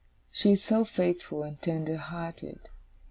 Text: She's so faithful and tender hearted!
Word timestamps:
She's 0.31 0.63
so 0.63 0.83
faithful 0.83 1.43
and 1.43 1.61
tender 1.61 1.97
hearted! 1.97 2.69